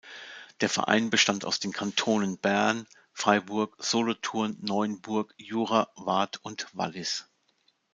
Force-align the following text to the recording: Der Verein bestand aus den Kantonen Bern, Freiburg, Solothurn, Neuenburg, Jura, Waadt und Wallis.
Der 0.61 0.69
Verein 0.69 1.11
bestand 1.11 1.45
aus 1.45 1.59
den 1.59 1.73
Kantonen 1.73 2.39
Bern, 2.39 2.87
Freiburg, 3.13 3.75
Solothurn, 3.77 4.57
Neuenburg, 4.59 5.31
Jura, 5.37 5.91
Waadt 5.95 6.39
und 6.41 6.65
Wallis. 6.75 7.25